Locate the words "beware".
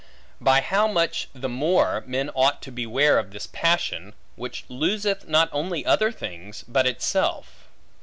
2.71-3.19